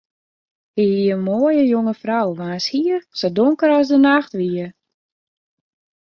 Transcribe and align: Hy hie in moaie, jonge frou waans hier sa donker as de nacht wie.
Hy 0.77 0.83
hie 0.93 1.11
in 1.15 1.21
moaie, 1.27 1.63
jonge 1.71 1.95
frou 2.03 2.29
waans 2.39 2.65
hier 2.73 2.99
sa 3.19 3.27
donker 3.37 3.71
as 3.77 3.87
de 3.91 3.97
nacht 4.07 4.31
wie. 4.39 4.65